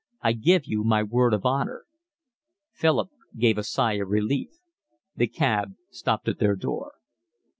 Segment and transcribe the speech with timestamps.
[0.23, 1.85] I give you my word of honour."
[2.71, 4.57] Philip gave a sigh of relief.
[5.15, 6.93] The cab stopped at their door.